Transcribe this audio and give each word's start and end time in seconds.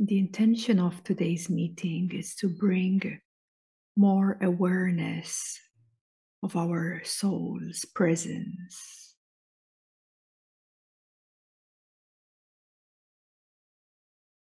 The 0.00 0.18
intention 0.20 0.78
of 0.78 1.02
today's 1.02 1.50
meeting 1.50 2.12
is 2.14 2.36
to 2.36 2.48
bring 2.48 3.20
more 3.96 4.38
awareness 4.40 5.58
of 6.40 6.54
our 6.54 7.02
soul's 7.04 7.84
presence. 7.96 9.16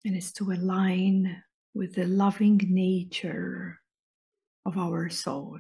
And 0.05 0.15
is 0.15 0.31
to 0.35 0.53
align 0.53 1.43
with 1.73 1.95
the 1.95 2.05
loving 2.05 2.61
nature 2.69 3.81
of 4.67 4.77
our 4.77 5.09
soul. 5.09 5.59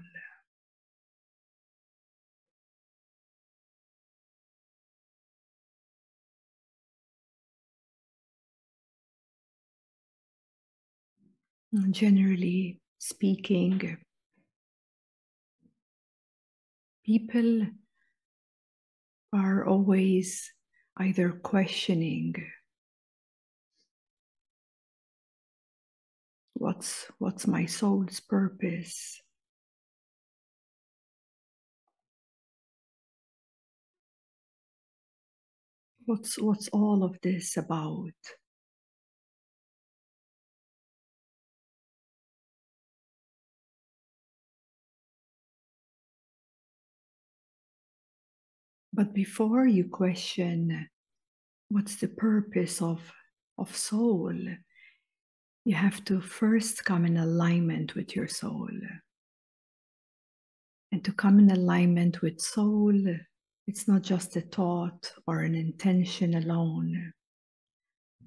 Generally 11.72 12.80
speaking, 12.98 13.96
people 17.06 17.66
are 19.32 19.64
always 19.64 20.52
either 20.98 21.30
questioning 21.30 22.34
what's 26.54 27.06
what's 27.18 27.46
my 27.46 27.64
soul's 27.66 28.20
purpose? 28.20 29.22
What's 36.04 36.36
what's 36.36 36.68
all 36.68 37.04
of 37.04 37.16
this 37.22 37.56
about 37.56 38.12
But 49.00 49.14
before 49.14 49.66
you 49.66 49.88
question 49.88 50.86
what's 51.70 51.96
the 51.96 52.08
purpose 52.08 52.82
of, 52.82 53.00
of 53.56 53.74
soul, 53.74 54.34
you 55.64 55.74
have 55.74 56.04
to 56.04 56.20
first 56.20 56.84
come 56.84 57.06
in 57.06 57.16
alignment 57.16 57.94
with 57.94 58.14
your 58.14 58.28
soul. 58.28 58.68
And 60.92 61.02
to 61.02 61.12
come 61.12 61.38
in 61.38 61.50
alignment 61.50 62.20
with 62.20 62.42
soul, 62.42 62.92
it's 63.66 63.88
not 63.88 64.02
just 64.02 64.36
a 64.36 64.42
thought 64.42 65.10
or 65.26 65.40
an 65.40 65.54
intention 65.54 66.34
alone. 66.34 67.14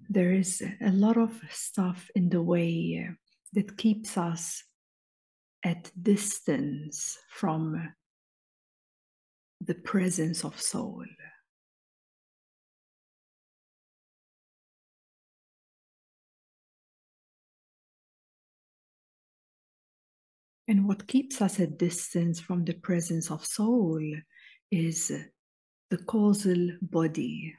There 0.09 0.33
is 0.33 0.63
a 0.81 0.91
lot 0.91 1.17
of 1.17 1.39
stuff 1.51 2.09
in 2.16 2.29
the 2.29 2.41
way 2.41 3.11
that 3.53 3.77
keeps 3.77 4.17
us 4.17 4.63
at 5.63 5.91
distance 6.01 7.19
from 7.29 7.94
the 9.66 9.75
presence 9.75 10.44
of 10.44 10.59
soul. 10.59 11.06
And 20.67 20.88
what 20.88 21.08
keeps 21.08 21.41
us 21.41 21.59
at 21.59 21.78
distance 21.78 22.39
from 22.39 22.64
the 22.64 22.73
presence 22.73 23.30
of 23.30 23.45
soul 23.45 24.02
is 24.72 25.11
the 25.89 25.97
causal 25.97 26.69
body. 26.81 27.53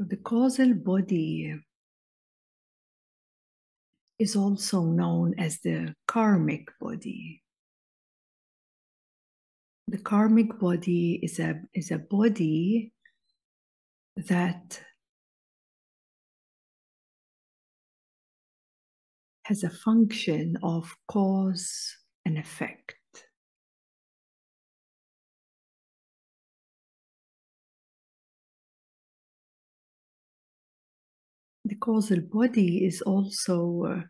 The 0.00 0.16
causal 0.16 0.74
body 0.74 1.54
is 4.18 4.34
also 4.34 4.82
known 4.82 5.34
as 5.38 5.60
the 5.60 5.94
karmic 6.08 6.68
body 6.80 7.42
the 9.88 9.98
karmic 9.98 10.58
body 10.58 11.20
is 11.22 11.38
a 11.38 11.60
is 11.74 11.90
a 11.90 11.98
body 11.98 12.92
that 14.16 14.80
has 19.44 19.62
a 19.62 19.70
function 19.70 20.56
of 20.62 20.92
cause 21.06 21.96
and 22.24 22.36
effect. 22.36 22.96
The 31.64 31.76
causal 31.76 32.20
body 32.20 32.84
is 32.84 33.02
also 33.02 33.82
uh, 33.84 34.02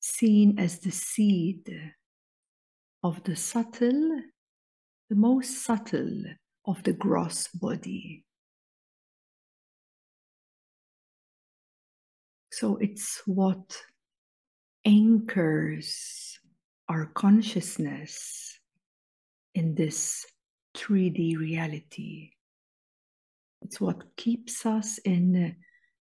seen 0.00 0.58
as 0.58 0.78
the 0.78 0.90
seed 0.90 1.92
of 3.06 3.22
the 3.22 3.36
subtle, 3.36 4.20
the 5.08 5.14
most 5.14 5.62
subtle 5.64 6.24
of 6.66 6.82
the 6.82 6.92
gross 6.92 7.46
body. 7.54 8.24
So 12.50 12.78
it's 12.78 13.22
what 13.24 13.76
anchors 14.84 16.40
our 16.88 17.06
consciousness 17.14 18.58
in 19.54 19.76
this 19.76 20.26
3D 20.76 21.36
reality. 21.38 22.30
It's 23.62 23.80
what 23.80 24.16
keeps 24.16 24.66
us 24.66 24.98
in 25.04 25.54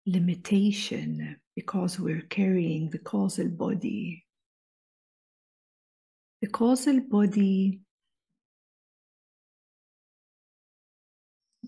limitation 0.06 1.36
because 1.56 1.98
we're 1.98 2.28
carrying 2.30 2.90
the 2.90 2.98
causal 2.98 3.48
body 3.48 4.24
the 6.42 6.48
causal 6.48 6.98
body, 7.08 7.80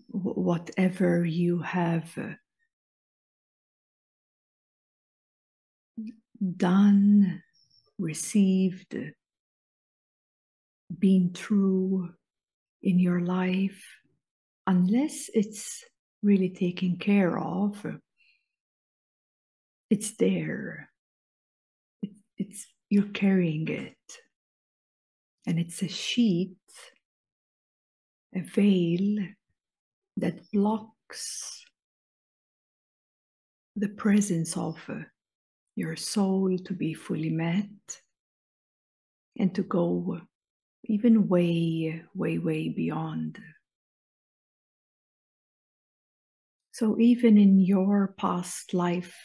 whatever 0.08 1.24
you 1.24 1.60
have 1.60 2.10
uh, 2.18 2.34
done, 6.56 7.40
received, 8.00 8.96
been 10.98 11.30
through 11.32 12.10
in 12.82 12.98
your 12.98 13.20
life, 13.20 13.80
unless 14.66 15.30
it's 15.32 15.84
really 16.24 16.50
taken 16.50 16.96
care 16.96 17.38
of, 17.38 17.86
it's 19.88 20.16
there. 20.16 20.90
It, 22.02 22.10
it's 22.36 22.66
you're 22.90 23.04
carrying 23.04 23.68
it 23.68 24.23
and 25.46 25.58
it's 25.58 25.82
a 25.82 25.88
sheet, 25.88 26.56
a 28.34 28.40
veil 28.40 29.26
that 30.16 30.40
blocks 30.52 31.64
the 33.76 33.88
presence 33.88 34.56
of 34.56 34.78
uh, 34.88 35.00
your 35.76 35.96
soul 35.96 36.56
to 36.58 36.72
be 36.72 36.94
fully 36.94 37.30
met 37.30 37.66
and 39.38 39.54
to 39.54 39.62
go 39.62 40.20
even 40.84 41.28
way, 41.28 42.02
way, 42.14 42.38
way 42.38 42.68
beyond. 42.68 43.38
So, 46.72 46.98
even 46.98 47.38
in 47.38 47.60
your 47.60 48.14
past 48.18 48.74
life 48.74 49.16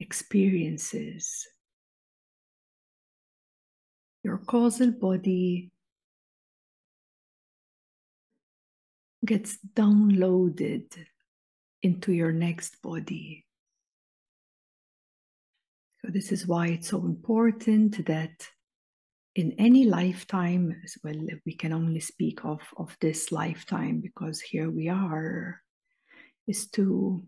experiences, 0.00 1.46
your 4.22 4.38
causal 4.38 4.90
body 4.92 5.70
gets 9.24 9.58
downloaded 9.74 10.84
into 11.82 12.12
your 12.12 12.32
next 12.32 12.80
body. 12.82 13.46
So, 16.02 16.10
this 16.10 16.32
is 16.32 16.46
why 16.46 16.68
it's 16.68 16.88
so 16.88 16.98
important 16.98 18.06
that 18.06 18.46
in 19.34 19.52
any 19.58 19.84
lifetime, 19.84 20.82
well, 21.04 21.20
we 21.46 21.54
can 21.54 21.72
only 21.72 22.00
speak 22.00 22.44
of, 22.44 22.60
of 22.76 22.96
this 23.00 23.30
lifetime 23.30 24.00
because 24.00 24.40
here 24.40 24.70
we 24.70 24.88
are, 24.88 25.60
is 26.46 26.68
to 26.70 27.22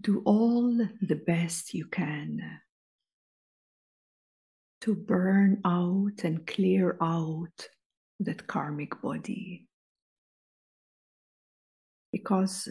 do 0.00 0.22
all 0.24 0.76
the 1.02 1.20
best 1.26 1.74
you 1.74 1.86
can 1.86 2.60
to 4.82 4.94
burn 4.94 5.60
out 5.64 6.24
and 6.24 6.46
clear 6.46 6.96
out 7.00 7.68
that 8.20 8.46
karmic 8.46 9.00
body. 9.02 9.66
Because 12.12 12.68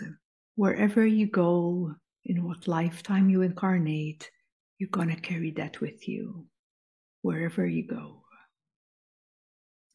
wherever 0.55 1.05
you 1.05 1.27
go, 1.27 1.95
in 2.25 2.43
what 2.43 2.67
lifetime 2.67 3.29
you 3.29 3.41
incarnate, 3.41 4.29
you're 4.77 4.89
going 4.89 5.09
to 5.09 5.15
carry 5.15 5.51
that 5.51 5.79
with 5.81 6.07
you 6.07 6.45
wherever 7.21 7.65
you 7.65 7.85
go. 7.87 8.23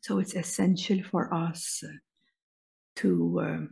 So 0.02 0.18
it's 0.18 0.34
essential 0.34 1.02
for 1.02 1.32
us 1.32 1.82
to 2.96 3.40
uh, 3.40 3.66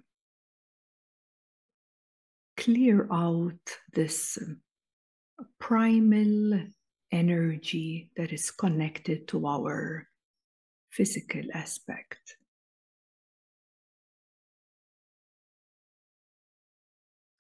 clear 2.57 3.09
out 3.13 3.77
this 3.93 4.39
primal 5.59 6.67
energy 7.13 8.11
that 8.17 8.33
is 8.33 8.51
connected 8.51 9.29
to 9.29 9.47
our 9.47 10.09
physical 10.91 11.43
aspect. 11.55 12.37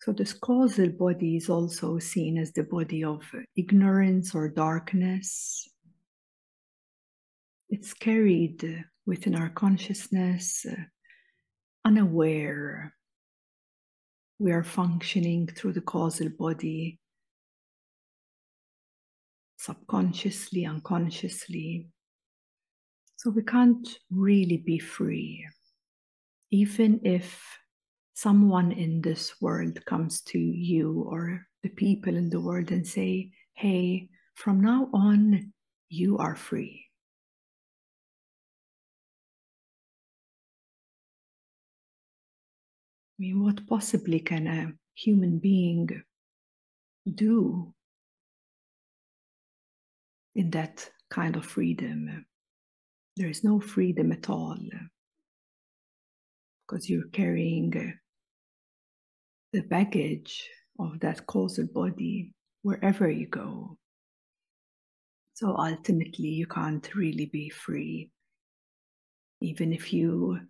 So, 0.02 0.12
this 0.12 0.32
causal 0.32 0.88
body 0.88 1.36
is 1.36 1.48
also 1.48 1.98
seen 2.00 2.36
as 2.36 2.52
the 2.52 2.64
body 2.64 3.04
of 3.04 3.22
ignorance 3.56 4.34
or 4.34 4.48
darkness. 4.48 5.68
It's 7.70 7.94
carried 7.94 8.84
within 9.06 9.36
our 9.36 9.48
consciousness, 9.48 10.66
unaware. 11.84 12.94
We 14.40 14.50
are 14.50 14.64
functioning 14.64 15.46
through 15.46 15.74
the 15.74 15.80
causal 15.80 16.30
body 16.36 16.98
subconsciously, 19.62 20.66
unconsciously. 20.66 21.86
So 23.14 23.30
we 23.30 23.42
can't 23.44 23.88
really 24.10 24.56
be 24.56 24.80
free. 24.80 25.46
Even 26.50 27.00
if 27.04 27.40
someone 28.12 28.72
in 28.72 29.00
this 29.00 29.40
world 29.40 29.84
comes 29.86 30.20
to 30.22 30.38
you 30.38 31.06
or 31.08 31.46
the 31.62 31.68
people 31.68 32.16
in 32.16 32.28
the 32.28 32.40
world 32.40 32.72
and 32.72 32.84
say, 32.84 33.30
hey, 33.54 34.08
from 34.34 34.60
now 34.60 34.90
on, 34.92 35.52
you 35.88 36.18
are 36.18 36.34
free. 36.34 36.86
I 43.16 43.22
mean, 43.22 43.44
what 43.44 43.64
possibly 43.68 44.18
can 44.18 44.48
a 44.48 44.72
human 44.94 45.38
being 45.38 46.02
do 47.06 47.72
in 50.34 50.50
that 50.50 50.88
kind 51.10 51.36
of 51.36 51.44
freedom? 51.44 52.24
there 53.16 53.28
is 53.28 53.44
no 53.44 53.60
freedom 53.60 54.12
at 54.12 54.30
all 54.30 54.56
because 56.66 56.88
you're 56.88 57.08
carrying 57.12 57.76
uh, 57.76 57.92
the 59.52 59.62
baggage 59.62 60.48
of 60.78 60.98
that 61.00 61.26
causal 61.26 61.66
body 61.66 62.32
wherever 62.62 63.10
you 63.10 63.26
go. 63.26 63.76
So 65.34 65.56
ultimately, 65.56 66.28
you 66.28 66.46
can't 66.46 66.94
really 66.94 67.26
be 67.26 67.50
free, 67.50 68.10
even 69.40 69.72
if 69.72 69.92
you 69.92 70.40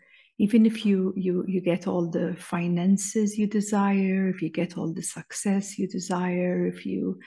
even 0.42 0.66
if 0.66 0.84
you 0.84 1.14
you 1.16 1.44
you 1.46 1.60
get 1.60 1.86
all 1.86 2.10
the 2.10 2.34
finances 2.36 3.38
you 3.38 3.46
desire 3.46 4.28
if 4.28 4.42
you 4.42 4.50
get 4.50 4.76
all 4.76 4.92
the 4.92 5.02
success 5.02 5.78
you 5.78 5.86
desire 5.86 6.66
if 6.66 6.84
you 6.84 7.18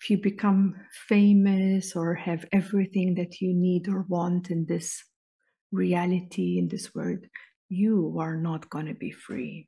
if 0.00 0.08
you 0.08 0.16
become 0.16 0.74
famous 1.08 1.94
or 1.94 2.14
have 2.14 2.46
everything 2.50 3.14
that 3.14 3.40
you 3.42 3.52
need 3.52 3.88
or 3.88 4.06
want 4.08 4.50
in 4.50 4.64
this 4.64 5.04
reality 5.70 6.58
in 6.58 6.68
this 6.68 6.94
world 6.94 7.18
you 7.72 8.16
are 8.20 8.36
not 8.36 8.68
going 8.68 8.84
to 8.84 8.94
be 8.94 9.10
free. 9.10 9.66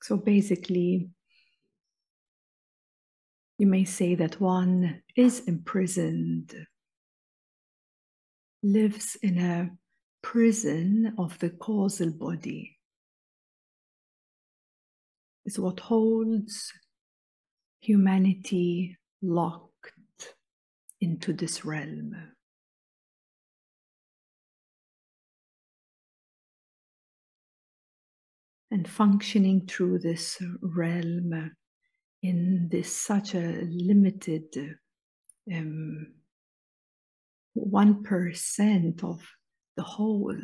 So 0.00 0.16
basically 0.16 1.10
you 3.58 3.66
may 3.66 3.84
say 3.84 4.14
that 4.14 4.40
one 4.40 5.02
is 5.16 5.40
imprisoned 5.46 6.54
lives 8.62 9.16
in 9.22 9.38
a 9.38 9.70
prison 10.22 11.14
of 11.18 11.38
the 11.38 11.50
causal 11.50 12.10
body. 12.10 12.78
Is 15.44 15.58
what 15.58 15.80
holds 15.80 16.72
humanity 17.80 18.96
locked 19.20 19.92
into 21.00 21.32
this 21.32 21.64
realm. 21.64 22.14
And 28.70 28.88
functioning 28.88 29.66
through 29.66 29.98
this 29.98 30.40
realm 30.62 31.52
in 32.22 32.68
this 32.70 32.96
such 32.96 33.34
a 33.34 33.66
limited 33.68 34.78
um, 35.52 36.06
1% 37.56 39.04
of 39.04 39.22
the 39.76 39.82
whole 39.82 40.36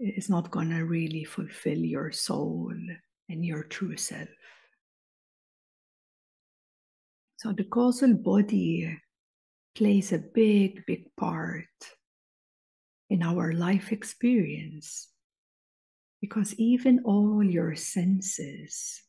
is 0.00 0.28
not 0.28 0.50
going 0.50 0.70
to 0.70 0.84
really 0.84 1.24
fulfill 1.24 1.78
your 1.78 2.12
soul 2.12 2.72
and 3.28 3.44
your 3.44 3.64
true 3.64 3.96
self. 3.96 4.28
So 7.36 7.52
the 7.52 7.64
causal 7.64 8.14
body 8.14 8.98
plays 9.74 10.12
a 10.12 10.18
big, 10.18 10.84
big 10.86 11.14
part 11.16 11.66
in 13.10 13.22
our 13.22 13.52
life 13.52 13.92
experience 13.92 15.08
because 16.20 16.54
even 16.54 17.00
all 17.04 17.42
your 17.42 17.74
senses 17.74 19.02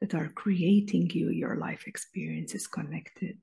that 0.00 0.14
are 0.14 0.32
creating 0.34 1.10
you 1.10 1.30
your 1.30 1.56
life 1.56 1.84
experience 1.86 2.54
is 2.54 2.66
connected. 2.66 3.36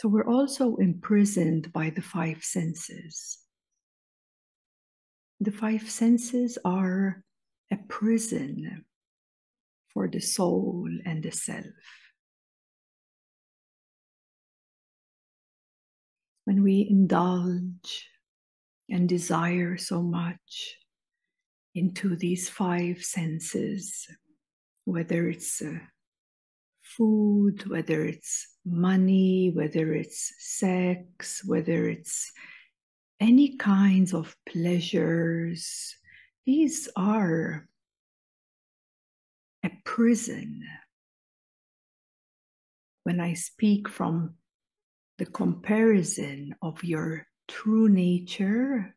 So 0.00 0.08
we're 0.08 0.26
also 0.26 0.76
imprisoned 0.76 1.74
by 1.74 1.90
the 1.90 2.00
five 2.00 2.42
senses. 2.42 3.36
The 5.40 5.52
five 5.52 5.90
senses 5.90 6.56
are 6.64 7.22
a 7.70 7.76
prison 7.86 8.86
for 9.92 10.08
the 10.08 10.20
soul 10.20 10.88
and 11.04 11.22
the 11.22 11.30
self. 11.30 11.66
When 16.46 16.62
we 16.62 16.86
indulge 16.88 18.08
and 18.88 19.06
desire 19.06 19.76
so 19.76 20.00
much 20.00 20.76
into 21.74 22.16
these 22.16 22.48
five 22.48 23.04
senses, 23.04 24.06
whether 24.86 25.28
it's 25.28 25.60
uh, 25.60 25.74
food, 26.80 27.68
whether 27.68 28.06
it's 28.06 28.49
money, 28.64 29.50
whether 29.54 29.94
it's 29.94 30.32
sex, 30.38 31.42
whether 31.44 31.88
it's 31.88 32.32
any 33.20 33.56
kinds 33.56 34.14
of 34.14 34.36
pleasures, 34.48 35.96
these 36.46 36.88
are 36.96 37.68
a 39.64 39.70
prison. 39.84 40.62
When 43.04 43.20
I 43.20 43.34
speak 43.34 43.88
from 43.88 44.34
the 45.18 45.26
comparison 45.26 46.54
of 46.62 46.82
your 46.82 47.26
true 47.48 47.88
nature 47.88 48.94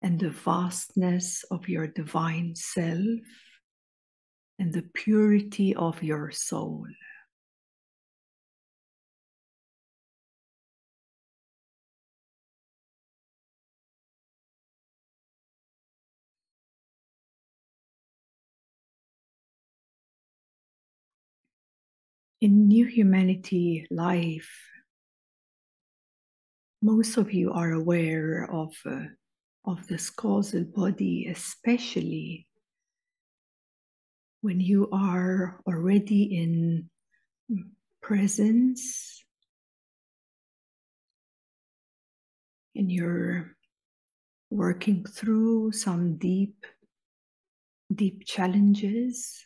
and 0.00 0.18
the 0.18 0.30
vastness 0.30 1.44
of 1.50 1.68
your 1.68 1.86
divine 1.86 2.54
self 2.54 3.20
and 4.58 4.72
the 4.72 4.88
purity 4.94 5.74
of 5.74 6.02
your 6.02 6.30
soul. 6.30 6.86
In 22.40 22.68
New 22.68 22.86
Humanity 22.86 23.86
life, 23.90 24.48
most 26.80 27.16
of 27.16 27.32
you 27.32 27.52
are 27.52 27.72
aware 27.72 28.48
of, 28.48 28.72
uh, 28.86 29.06
of 29.64 29.84
this 29.88 30.08
causal 30.08 30.62
body, 30.64 31.26
especially 31.26 32.46
when 34.40 34.60
you 34.60 34.88
are 34.92 35.60
already 35.66 36.22
in 36.22 36.88
presence 38.00 39.24
and 42.76 42.92
you're 42.92 43.56
working 44.50 45.04
through 45.04 45.72
some 45.72 46.16
deep 46.18 46.64
deep 47.92 48.24
challenges 48.24 49.42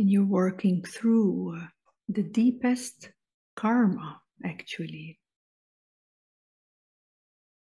and 0.00 0.10
you're 0.10 0.24
working 0.24 0.82
through 0.82 1.60
the 2.08 2.22
deepest 2.22 3.10
karma 3.54 4.20
actually 4.44 5.18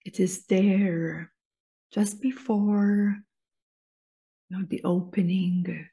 it 0.04 0.20
is 0.20 0.46
there 0.46 1.32
just 1.92 2.20
before 2.20 3.16
you 4.48 4.56
know, 4.58 4.64
the 4.68 4.80
opening 4.84 5.86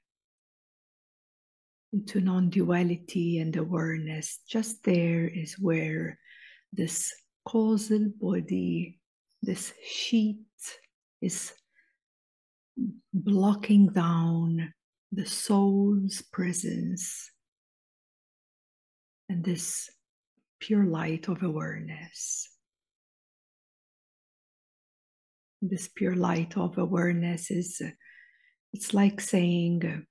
into 1.91 2.21
non 2.21 2.49
duality 2.49 3.39
and 3.39 3.55
awareness. 3.55 4.39
Just 4.47 4.83
there 4.83 5.27
is 5.27 5.57
where 5.59 6.19
this 6.73 7.13
causal 7.45 8.11
body, 8.19 8.99
this 9.41 9.73
sheet, 9.85 10.39
is 11.21 11.53
blocking 13.13 13.87
down 13.87 14.73
the 15.15 15.25
soul's 15.25 16.21
presence 16.33 17.31
and 19.29 19.43
this 19.43 19.89
pure 20.59 20.83
light 20.83 21.29
of 21.29 21.41
awareness. 21.41 22.49
This 25.61 25.87
pure 25.87 26.15
light 26.15 26.57
of 26.57 26.77
awareness 26.77 27.49
is, 27.49 27.81
it's 28.73 28.93
like 28.93 29.21
saying, 29.21 30.05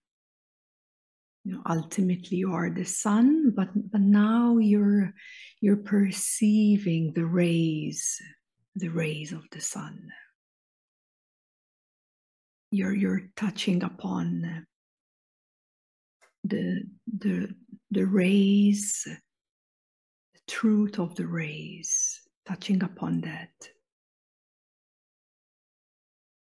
you 1.44 1.52
know, 1.52 1.62
ultimately 1.68 2.38
you 2.38 2.52
are 2.52 2.70
the 2.70 2.84
sun, 2.84 3.52
but, 3.54 3.68
but 3.75 4.00
now 4.00 4.56
you're, 4.56 5.12
you're 5.61 5.76
perceiving 5.76 7.12
the 7.14 7.26
rays, 7.26 8.18
the 8.75 8.88
rays 8.88 9.32
of 9.32 9.42
the 9.52 9.61
sun. 9.61 10.08
You're, 12.70 12.94
you're 12.94 13.28
touching 13.37 13.82
upon 13.82 14.66
the, 16.44 16.82
the, 17.18 17.54
the 17.90 18.04
rays, 18.04 19.02
the 19.06 20.40
truth 20.46 20.98
of 20.98 21.14
the 21.16 21.26
rays, 21.26 22.20
touching 22.46 22.82
upon 22.82 23.22
that. 23.22 23.50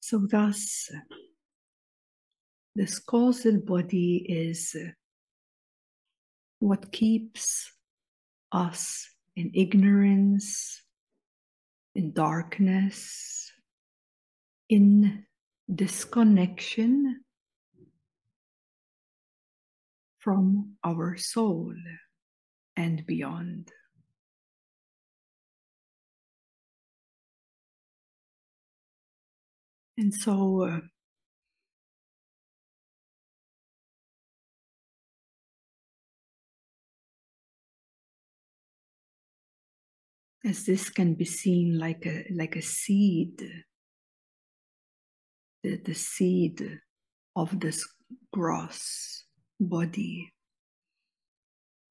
So, 0.00 0.18
thus, 0.18 0.90
this 2.74 2.98
causal 2.98 3.58
body 3.58 4.16
is 4.28 4.76
what 6.60 6.92
keeps 6.92 7.72
us 8.52 9.08
in 9.36 9.50
ignorance, 9.54 10.82
in 11.94 12.12
darkness, 12.12 13.52
in 14.68 15.24
disconnection 15.72 17.20
from 20.20 20.76
our 20.84 21.16
soul 21.16 21.74
and 22.76 23.04
beyond. 23.06 23.72
And 29.96 30.14
so, 30.14 30.62
uh, 30.62 30.80
as 40.48 40.64
this 40.64 40.88
can 40.88 41.14
be 41.14 41.26
seen 41.26 41.78
like 41.78 42.06
a 42.06 42.24
like 42.34 42.56
a 42.56 42.62
seed, 42.62 43.42
the, 45.62 45.76
the 45.84 45.94
seed 45.94 46.80
of 47.36 47.60
this 47.60 47.86
gross 48.32 49.24
body. 49.60 50.32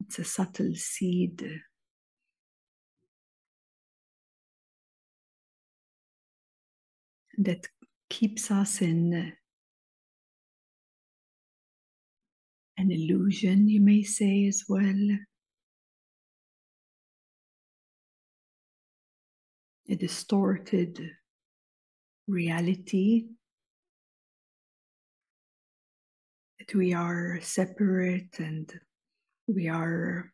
It's 0.02 0.20
a 0.20 0.24
subtle 0.24 0.74
seed. 0.76 1.62
That 7.38 7.68
keeps 8.10 8.52
us 8.52 8.82
in 8.82 9.34
an 12.78 12.92
illusion, 12.92 13.70
you 13.70 13.80
may 13.82 14.04
say 14.04 14.48
as 14.48 14.64
well. 14.68 15.18
A 19.90 19.96
distorted 19.96 21.00
reality 22.28 23.28
that 26.70 26.78
we 26.78 26.94
are 26.94 27.40
separate 27.42 28.40
and 28.40 28.72
we 29.48 29.68
are, 29.68 30.32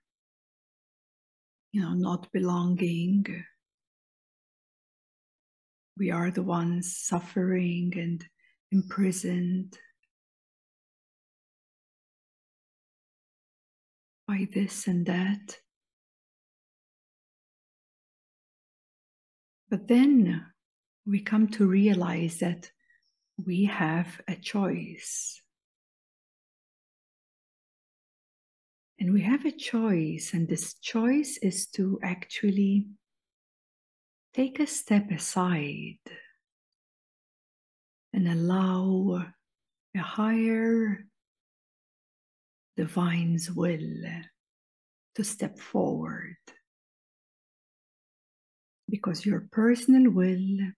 you 1.71 1.81
know, 1.81 1.93
not 1.93 2.31
belonging. 2.31 3.25
We 5.97 6.11
are 6.11 6.31
the 6.31 6.43
ones 6.43 6.97
suffering 6.97 7.93
and 7.95 8.25
imprisoned 8.71 9.77
by 14.27 14.47
this 14.53 14.87
and 14.87 15.05
that. 15.05 15.57
But 19.69 19.87
then 19.87 20.45
we 21.05 21.21
come 21.21 21.47
to 21.49 21.67
realize 21.67 22.39
that 22.39 22.71
we 23.37 23.65
have 23.65 24.21
a 24.27 24.35
choice. 24.35 25.41
And 29.05 29.13
we 29.13 29.21
have 29.21 29.45
a 29.45 29.51
choice, 29.51 30.33
and 30.33 30.49
this 30.49 30.73
choice 30.79 31.37
is 31.43 31.67
to 31.77 31.99
actually 32.01 32.87
take 34.33 34.59
a 34.59 34.65
step 34.65 35.11
aside 35.11 35.99
and 38.13 38.27
allow 38.27 39.23
a 39.95 39.99
higher 39.99 41.05
divine's 42.75 43.51
will 43.51 44.01
to 45.13 45.23
step 45.23 45.59
forward. 45.59 46.37
Because 48.89 49.23
your 49.23 49.47
personal 49.51 50.09
will 50.09 50.71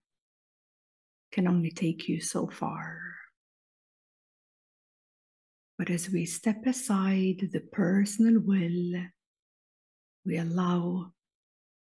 can 1.31 1.47
only 1.47 1.71
take 1.71 2.09
you 2.09 2.19
so 2.19 2.47
far. 2.47 3.16
But 5.77 5.91
as 5.91 6.09
we 6.09 6.25
step 6.25 6.65
aside 6.65 7.49
the 7.51 7.59
personal 7.71 8.41
will, 8.41 9.03
we 10.25 10.37
allow 10.37 11.13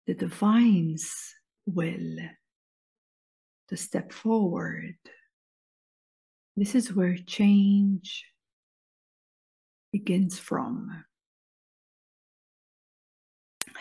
the 0.06 0.14
divine's 0.14 1.34
will 1.64 2.18
to 3.68 3.76
step 3.76 4.12
forward. 4.12 4.96
This 6.56 6.74
is 6.74 6.92
where 6.92 7.16
change 7.16 8.24
begins 9.92 10.38
from. 10.38 11.04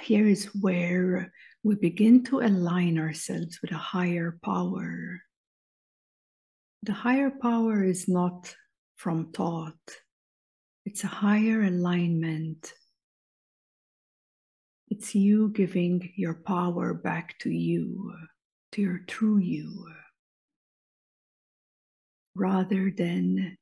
Here 0.02 0.28
is 0.28 0.46
where 0.56 1.34
we 1.64 1.76
begin 1.76 2.24
to 2.26 2.40
align 2.40 2.98
ourselves 3.00 3.60
with 3.62 3.72
a 3.72 3.78
higher 3.78 4.38
power. 4.44 5.22
The 6.84 6.94
higher 6.94 7.32
power 7.32 7.84
is 7.84 8.08
not 8.08 8.56
from 8.96 9.32
thought, 9.32 9.76
it's 10.86 11.04
a 11.04 11.08
higher 11.08 11.64
alignment. 11.64 12.74
It's 14.90 15.16
you 15.16 15.50
giving 15.50 16.14
your 16.16 16.36
power 16.36 16.94
back 16.94 17.38
to 17.40 17.50
you, 17.50 18.14
to 18.74 18.82
your 18.82 19.00
true 19.08 19.40
you, 19.40 19.88
rather 22.36 22.92
than 22.96 23.58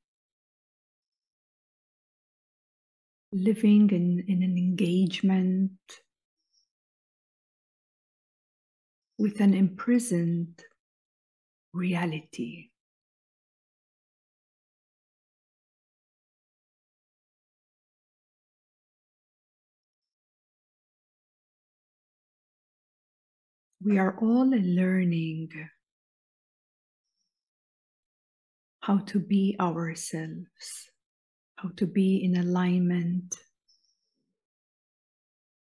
living 3.31 3.89
in, 3.89 4.25
in 4.27 4.43
an 4.43 4.57
engagement 4.57 5.71
with 9.17 9.39
an 9.39 9.53
imprisoned 9.53 10.61
reality. 11.71 12.72
We 23.85 23.97
are 23.97 24.17
all 24.21 24.49
learning 24.49 25.49
how 28.81 28.97
to 28.99 29.19
be 29.19 29.55
ourselves, 29.59 30.89
how 31.55 31.69
to 31.77 31.87
be 31.87 32.23
in 32.23 32.37
alignment 32.37 33.35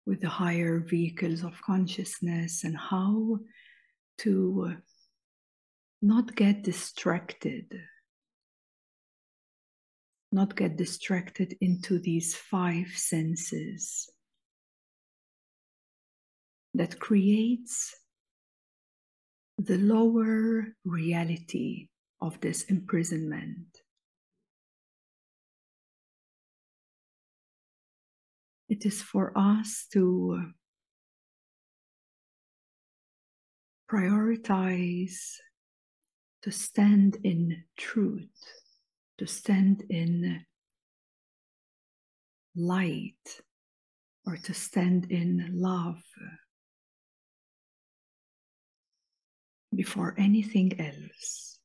with 0.07 0.21
the 0.21 0.29
higher 0.29 0.81
vehicles 0.81 1.43
of 1.43 1.61
consciousness, 1.63 2.65
and 2.65 2.77
how 2.77 3.39
to 4.19 4.77
not 6.03 6.35
get 6.37 6.63
distracted. 6.63 7.81
Not 10.31 10.57
get 10.57 10.77
distracted 10.77 11.57
into 11.61 11.99
these 11.99 12.35
five 12.35 12.89
senses 12.89 14.11
that 16.75 16.99
creates 16.99 17.95
the 19.59 19.79
lower 19.79 20.75
reality 20.85 21.89
of 22.21 22.41
this 22.41 22.65
imprisonment. 22.65 23.67
It 28.69 28.85
is 28.85 29.03
for 29.03 29.33
us 29.37 29.87
to 29.93 30.51
prioritize, 33.91 35.37
to 36.43 36.51
stand 36.51 37.19
in 37.23 37.65
truth, 37.77 38.33
to 39.19 39.27
stand 39.27 39.85
in 39.89 40.45
light, 42.57 43.41
or 44.27 44.37
to 44.37 44.55
stand 44.55 45.11
in 45.11 45.51
love. 45.53 46.03
Before 49.77 50.15
anything 50.19 50.79
else. 50.81 51.59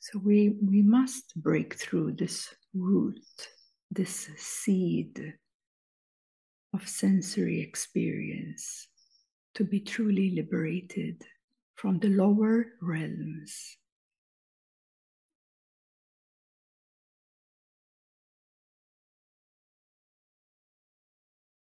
So 0.00 0.18
we, 0.18 0.56
we 0.60 0.82
must 0.82 1.32
break 1.36 1.74
through 1.74 2.12
this 2.12 2.52
root, 2.74 3.20
this 3.92 4.28
seed 4.36 5.34
of 6.72 6.88
sensory 6.88 7.60
experience 7.60 8.88
to 9.54 9.64
be 9.64 9.80
truly 9.80 10.30
liberated 10.30 11.22
from 11.74 11.98
the 11.98 12.08
lower 12.08 12.66
realms. 12.80 13.76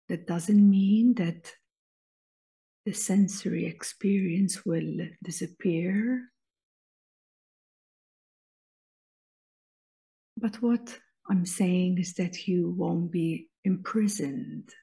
That 0.10 0.26
doesn't 0.26 0.70
mean 0.70 1.16
that 1.16 1.54
the 2.86 2.94
sensory 2.94 3.66
experience 3.66 4.66
will 4.66 5.08
disappear. 5.22 6.32
But 10.38 10.62
what 10.62 10.98
I'm 11.30 11.46
saying 11.46 11.98
is 11.98 12.14
that 12.14 12.48
you 12.48 12.70
won't 12.70 13.12
be 13.12 13.50
imprisoned 13.66 14.74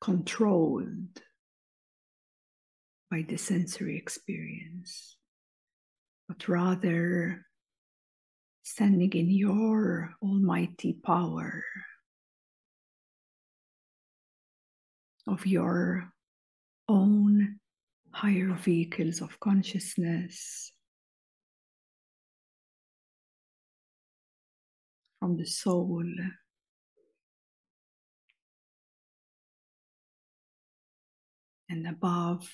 controlled 0.00 1.20
by 3.10 3.24
the 3.28 3.36
sensory 3.36 3.96
experience, 3.96 5.16
but 6.28 6.48
rather 6.48 7.44
standing 8.62 9.12
in 9.12 9.30
your 9.30 10.14
almighty 10.22 10.92
power 11.04 11.64
of 15.26 15.46
your 15.46 16.08
own 16.88 17.58
higher 18.12 18.54
vehicles 18.54 19.20
of 19.20 19.38
consciousness 19.40 20.72
from 25.18 25.36
the 25.36 25.46
soul 25.46 26.04
and 31.70 31.86
above 31.86 32.50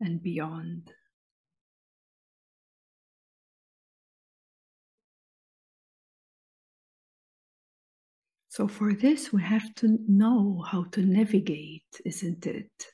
and 0.00 0.22
beyond. 0.22 0.92
So, 8.50 8.68
for 8.68 8.92
this, 8.92 9.32
we 9.32 9.42
have 9.42 9.74
to 9.76 9.98
know 10.08 10.64
how 10.66 10.84
to 10.92 11.00
navigate, 11.00 12.00
isn't 12.04 12.46
it? 12.46 12.86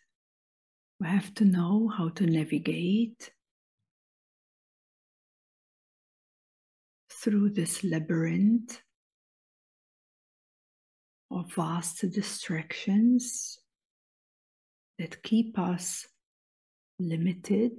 We 1.00 1.08
have 1.08 1.34
to 1.34 1.44
know 1.44 1.88
how 1.88 2.10
to 2.10 2.26
navigate 2.26 3.30
through 7.10 7.50
this 7.50 7.82
labyrinth 7.82 8.78
of 11.30 11.50
vast 11.54 12.10
distractions 12.12 13.58
that 14.98 15.22
keep 15.22 15.58
us 15.58 16.06
limited. 16.98 17.72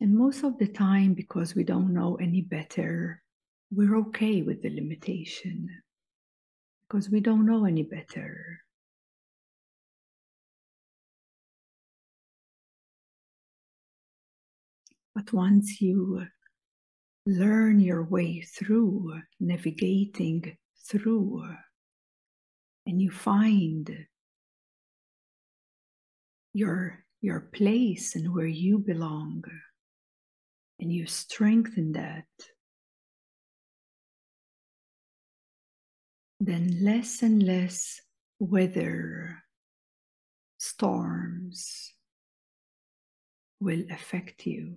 And 0.00 0.16
most 0.16 0.44
of 0.44 0.58
the 0.58 0.68
time, 0.68 1.14
because 1.14 1.54
we 1.54 1.64
don't 1.64 1.92
know 1.92 2.16
any 2.16 2.40
better, 2.40 3.22
we're 3.70 3.96
okay 3.98 4.42
with 4.42 4.62
the 4.62 4.70
limitation 4.70 5.68
because 6.88 7.10
we 7.10 7.20
don't 7.20 7.44
know 7.44 7.64
any 7.66 7.82
better. 7.82 8.60
But 15.14 15.32
once 15.32 15.80
you 15.80 16.24
learn 17.26 17.80
your 17.80 18.04
way 18.04 18.40
through, 18.40 19.20
navigating 19.40 20.56
through, 20.88 21.44
and 22.88 23.02
you 23.02 23.10
find 23.10 24.06
your 26.54 27.04
your 27.20 27.40
place 27.40 28.16
and 28.16 28.34
where 28.34 28.46
you 28.46 28.78
belong 28.78 29.44
and 30.80 30.90
you 30.90 31.06
strengthen 31.06 31.92
that 31.92 32.24
then 36.40 36.78
less 36.80 37.22
and 37.22 37.42
less 37.42 38.00
weather 38.38 39.42
storms 40.56 41.92
will 43.60 43.84
affect 43.90 44.46
you 44.46 44.76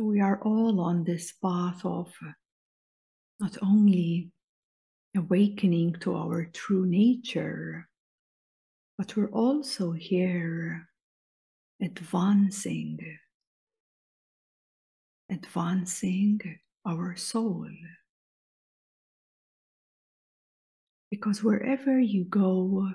So 0.00 0.06
we 0.06 0.22
are 0.22 0.40
all 0.44 0.80
on 0.80 1.04
this 1.04 1.30
path 1.42 1.84
of 1.84 2.10
uh, 2.26 2.32
not 3.38 3.58
only 3.60 4.30
awakening 5.14 5.96
to 6.00 6.16
our 6.16 6.46
true 6.54 6.86
nature, 6.86 7.86
but 8.96 9.14
we're 9.14 9.28
also 9.28 9.92
here 9.92 10.88
advancing, 11.82 12.98
advancing 15.28 16.40
our 16.86 17.14
soul. 17.16 17.68
Because 21.10 21.44
wherever 21.44 22.00
you 22.00 22.24
go 22.24 22.90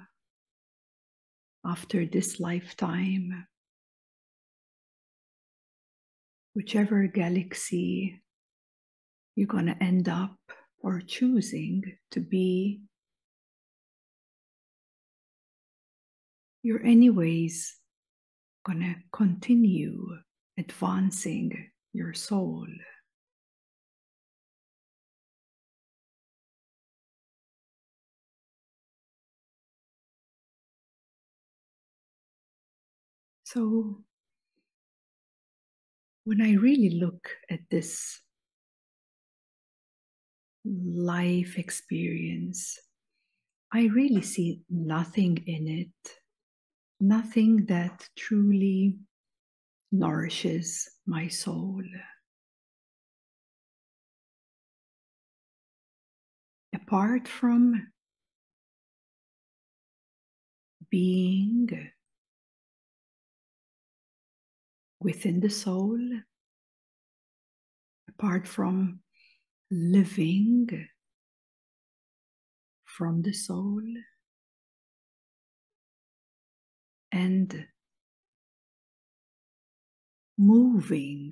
after 1.63 2.07
this 2.07 2.39
lifetime, 2.39 3.45
whichever 6.55 7.05
galaxy 7.05 8.21
you're 9.35 9.45
going 9.45 9.65
to 9.65 9.83
end 9.83 10.07
up 10.07 10.37
or 10.79 11.01
choosing 11.01 11.83
to 12.11 12.21
be, 12.21 12.79
you're 16.63 16.83
anyways 16.85 17.75
going 18.65 18.79
to 18.79 18.95
continue 19.11 20.07
advancing 20.57 21.69
your 21.91 22.13
soul. 22.13 22.65
So 33.43 34.04
when 36.25 36.41
I 36.41 36.53
really 36.53 36.89
look 36.89 37.29
at 37.51 37.59
this 37.69 38.19
life 40.65 41.59
experience, 41.59 42.79
I 43.71 43.85
really 43.85 44.23
see 44.23 44.61
nothing 44.67 45.37
in 45.45 45.67
it, 45.67 46.17
nothing 46.99 47.67
that 47.67 48.09
truly 48.15 48.97
nourishes 49.91 50.89
my 51.05 51.27
soul. 51.27 51.83
Apart 56.73 57.27
from 57.27 57.91
being 60.89 61.91
within 65.05 65.39
the 65.39 65.49
soul, 65.51 65.99
apart 68.09 68.47
from 68.47 69.01
living 69.69 70.87
from 72.85 73.21
the 73.21 73.31
soul. 73.31 73.83
And 77.11 77.67
moving 80.39 81.31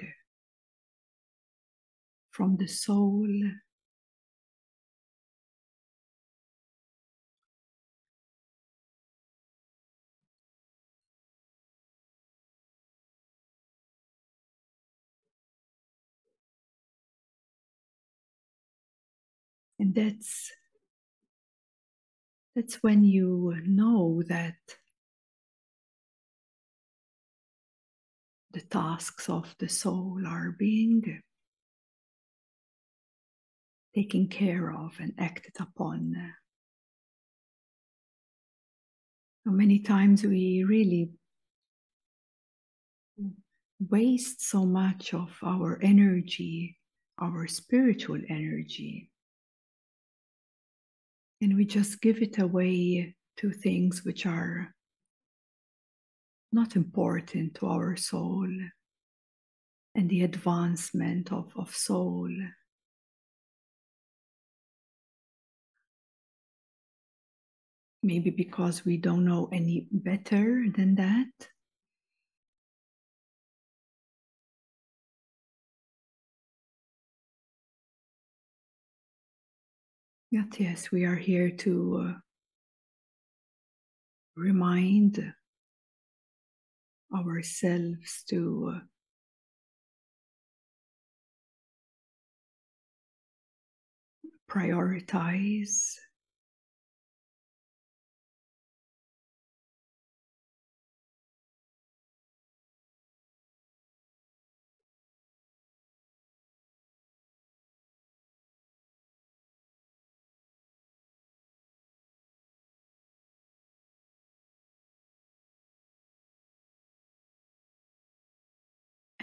from 2.29 2.57
the 2.57 2.67
soul 2.67 3.27
and 19.83 19.93
that's 19.93 20.49
that's 22.55 22.75
when 22.83 23.03
you 23.03 23.53
know 23.65 24.23
that 24.29 24.55
the 28.51 28.61
tasks 28.61 29.27
of 29.27 29.53
the 29.59 29.67
soul 29.67 30.21
are 30.25 30.55
being 30.57 31.21
taken 33.93 34.29
care 34.29 34.71
of 34.71 34.93
and 34.99 35.11
acted 35.17 35.55
upon. 35.59 36.15
So 39.45 39.51
many 39.51 39.79
times 39.79 40.23
we 40.23 40.63
really 40.63 41.09
waste 43.89 44.47
so 44.47 44.65
much 44.65 45.13
of 45.13 45.37
our 45.43 45.77
energy, 45.81 46.77
our 47.19 47.47
spiritual 47.47 48.21
energy, 48.29 49.09
and 51.43 51.57
we 51.57 51.65
just 51.65 51.99
give 51.99 52.21
it 52.21 52.39
away 52.39 53.13
to 53.35 53.51
things 53.51 54.05
which 54.05 54.25
are 54.25 54.73
not 56.53 56.77
important 56.77 57.53
to 57.55 57.67
our 57.67 57.97
soul 57.97 58.47
and 59.93 60.09
the 60.09 60.23
advancement 60.23 61.33
of, 61.33 61.51
of 61.57 61.75
soul. 61.75 62.29
Maybe 68.01 68.29
because 68.29 68.85
we 68.85 68.95
don't 68.95 69.25
know 69.25 69.49
any 69.51 69.87
better 69.91 70.65
than 70.73 70.95
that. 70.95 71.27
Yet, 80.33 80.59
yes, 80.59 80.91
we 80.91 81.05
are 81.05 81.15
here 81.15 81.51
to 81.51 82.07
uh, 82.09 82.13
remind 84.35 85.31
ourselves 87.15 88.23
to 88.29 88.73
uh, 88.75 88.79
prioritize 94.49 95.97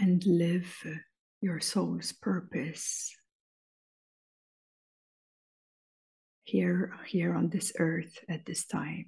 and 0.00 0.24
live 0.24 0.82
your 1.42 1.60
soul's 1.60 2.12
purpose 2.12 3.14
here 6.44 6.94
here 7.06 7.34
on 7.34 7.50
this 7.50 7.72
earth 7.78 8.18
at 8.28 8.44
this 8.46 8.64
time 8.64 9.06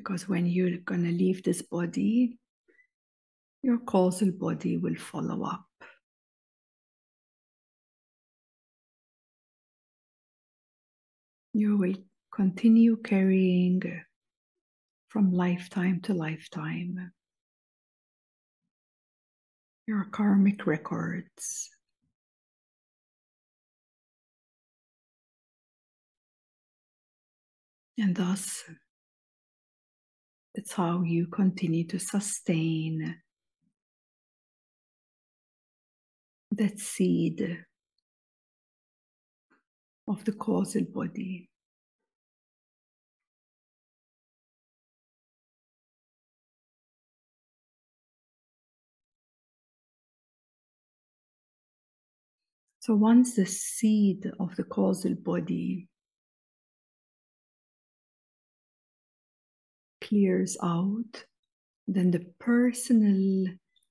because 0.00 0.28
when 0.28 0.46
you're 0.46 0.78
going 0.78 1.04
to 1.04 1.12
leave 1.12 1.42
this 1.42 1.62
body 1.62 2.38
your 3.62 3.78
causal 3.78 4.32
body 4.32 4.76
will 4.76 4.96
follow 4.96 5.44
up 5.44 5.66
you 11.52 11.76
will 11.76 11.94
continue 12.34 12.96
carrying 12.96 13.82
from 15.08 15.32
lifetime 15.32 16.00
to 16.00 16.14
lifetime 16.14 17.12
your 19.90 20.04
karmic 20.04 20.68
records. 20.68 21.68
And 27.98 28.14
thus, 28.14 28.62
that's 30.60 30.74
how 30.74 31.00
you 31.02 31.26
continue 31.26 31.84
to 31.86 31.98
sustain 31.98 33.16
that 36.52 36.78
seed 36.78 37.64
of 40.06 40.22
the 40.26 40.32
causal 40.32 40.84
body. 40.84 41.48
So 52.80 52.94
once 52.96 53.36
the 53.36 53.46
seed 53.46 54.30
of 54.38 54.54
the 54.56 54.64
causal 54.64 55.14
body 55.14 55.88
clears 60.10 60.58
out, 60.62 61.24
then 61.86 62.10
the 62.10 62.26
personal 62.38 63.46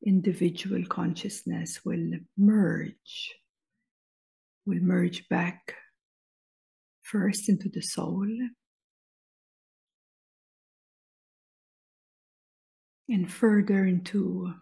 individual 0.05 0.85
consciousness 0.87 1.79
will 1.83 2.11
merge, 2.37 3.35
will 4.65 4.81
merge 4.81 5.27
back 5.29 5.75
first 7.01 7.49
into 7.49 7.69
the 7.69 7.81
soul 7.81 8.27
and 13.09 13.31
further 13.31 13.85
into 13.85 14.53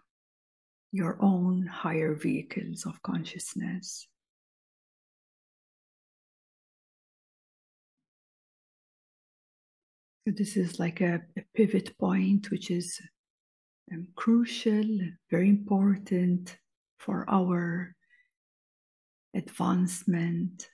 your 0.90 1.18
own 1.20 1.66
higher 1.66 2.14
vehicles 2.14 2.86
of 2.86 3.02
consciousness. 3.02 4.08
So, 10.28 10.32
this 10.36 10.58
is 10.58 10.78
like 10.78 11.00
a, 11.00 11.22
a 11.38 11.42
pivot 11.54 11.96
point, 11.96 12.50
which 12.50 12.70
is 12.70 13.00
um, 13.90 14.08
crucial, 14.14 14.84
very 15.30 15.48
important 15.48 16.58
for 16.98 17.24
our 17.30 17.94
advancement 19.34 20.68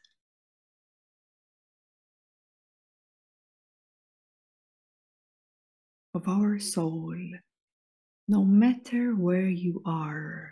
of 6.15 6.27
our 6.27 6.59
soul, 6.59 7.15
no 8.27 8.45
matter 8.45 9.15
where 9.15 9.47
you 9.47 9.83
are. 9.87 10.51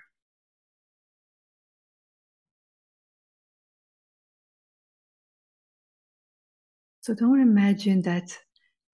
So 7.01 7.15
don't 7.15 7.41
imagine 7.41 8.03
that 8.03 8.39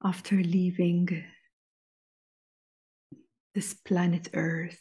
after 0.04 0.36
leaving 0.36 1.24
this 3.54 3.74
planet 3.74 4.28
Earth, 4.34 4.80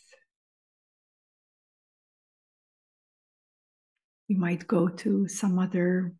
you 4.28 4.38
might 4.38 4.68
go 4.68 4.88
to 4.88 5.28
some 5.28 5.58
other 5.58 6.14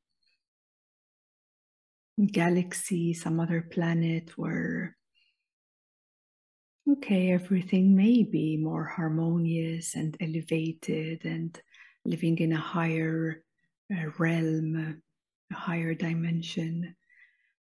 galaxy, 2.26 3.14
some 3.14 3.40
other 3.40 3.62
planet 3.62 4.38
where 4.38 4.98
okay, 6.90 7.32
everything 7.32 7.96
may 7.96 8.24
be 8.24 8.58
more 8.58 8.86
harmonious 8.86 9.96
and 9.96 10.16
elevated 10.22 11.26
and 11.26 11.60
living 12.06 12.38
in 12.40 12.54
a 12.54 12.60
higher 12.60 13.44
uh, 13.94 14.10
realm, 14.18 15.02
a 15.52 15.56
higher 15.56 15.94
dimension. 15.94 16.96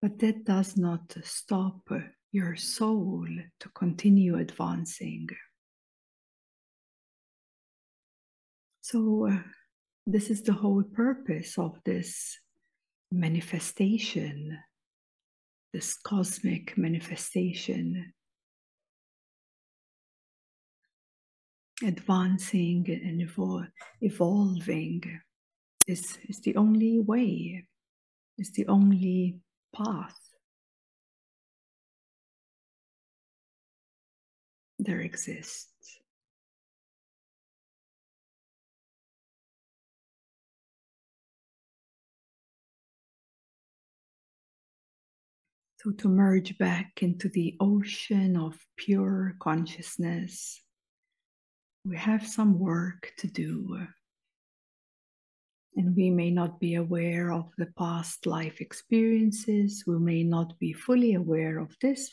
But 0.01 0.19
that 0.19 0.45
does 0.45 0.77
not 0.77 1.13
stop 1.23 1.89
your 2.31 2.55
soul 2.55 3.27
to 3.59 3.69
continue 3.69 4.37
advancing. 4.37 5.27
So, 8.81 9.27
uh, 9.27 9.43
this 10.07 10.29
is 10.29 10.41
the 10.41 10.53
whole 10.53 10.83
purpose 10.83 11.57
of 11.57 11.77
this 11.83 12.39
manifestation, 13.11 14.57
this 15.73 15.95
cosmic 15.95 16.77
manifestation. 16.77 18.13
Advancing 21.83 22.85
and 22.87 23.21
evol- 23.21 23.67
evolving 24.01 25.03
is, 25.87 26.17
is 26.27 26.39
the 26.41 26.55
only 26.55 26.99
way, 26.99 27.65
is 28.37 28.51
the 28.51 28.67
only 28.67 29.39
path. 29.75 30.17
There 34.79 35.01
exists. 35.01 35.99
So, 45.81 45.91
to 45.91 46.09
merge 46.09 46.57
back 46.57 47.01
into 47.01 47.29
the 47.29 47.55
ocean 47.61 48.35
of 48.35 48.59
pure 48.75 49.35
consciousness, 49.39 50.61
we 51.85 51.95
have 51.95 52.27
some 52.27 52.59
work 52.59 53.13
to 53.19 53.27
do. 53.27 53.87
And 55.79 55.95
we 55.95 56.09
may 56.09 56.29
not 56.29 56.59
be 56.59 56.75
aware 56.75 57.31
of 57.31 57.53
the 57.57 57.67
past 57.77 58.25
life 58.25 58.59
experiences, 58.59 59.85
we 59.87 59.97
may 59.97 60.25
not 60.25 60.59
be 60.59 60.73
fully 60.73 61.13
aware 61.13 61.57
of 61.57 61.73
this 61.81 62.11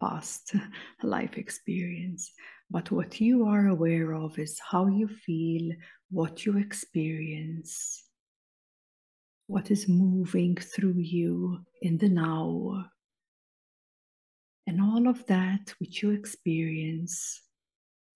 past 0.00 0.54
life 1.02 1.36
experience. 1.36 2.30
But 2.70 2.92
what 2.92 3.20
you 3.20 3.46
are 3.46 3.66
aware 3.66 4.14
of 4.14 4.38
is 4.38 4.60
how 4.60 4.86
you 4.86 5.08
feel, 5.08 5.72
what 6.12 6.46
you 6.46 6.56
experience, 6.58 8.04
what 9.48 9.72
is 9.72 9.88
moving 9.88 10.54
through 10.54 10.98
you 10.98 11.58
in 11.82 11.98
the 11.98 12.08
now. 12.08 12.84
And 14.68 14.80
all 14.80 15.08
of 15.08 15.26
that 15.26 15.74
which 15.80 16.00
you 16.00 16.12
experience 16.12 17.42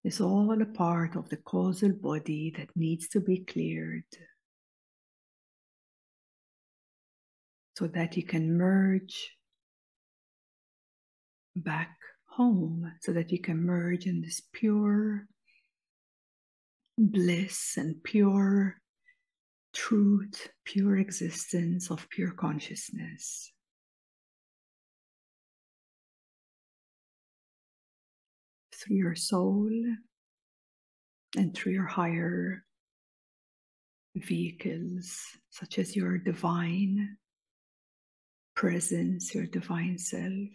is 0.04 0.20
all 0.20 0.62
a 0.62 0.66
part 0.66 1.16
of 1.16 1.28
the 1.30 1.38
causal 1.38 1.90
body 1.94 2.54
that 2.56 2.68
needs 2.76 3.08
to 3.08 3.18
be 3.18 3.38
cleared 3.38 4.04
so 7.76 7.86
that 7.88 8.16
you 8.16 8.22
can 8.22 8.56
merge 8.56 9.30
back 11.56 11.96
home, 12.26 12.92
so 13.00 13.12
that 13.12 13.30
you 13.30 13.40
can 13.40 13.64
merge 13.64 14.06
in 14.06 14.20
this 14.20 14.40
pure 14.52 15.26
bliss 16.98 17.76
and 17.76 18.02
pure 18.04 18.76
truth, 19.72 20.48
pure 20.64 20.96
existence 20.98 21.90
of 21.90 22.08
pure 22.10 22.32
consciousness. 22.32 23.50
through 28.84 28.96
your 28.96 29.14
soul 29.14 29.70
and 31.38 31.54
through 31.54 31.72
your 31.72 31.86
higher 31.86 32.62
vehicles, 34.14 35.22
such 35.48 35.78
as 35.78 35.96
your 35.96 36.18
divine 36.18 37.16
presence, 38.54 39.34
your 39.34 39.46
divine 39.46 39.98
self. 39.98 40.48